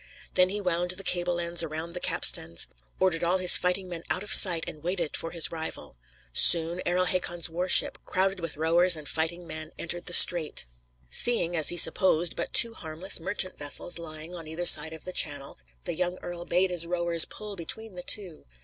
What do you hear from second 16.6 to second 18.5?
his rowers pull between the two.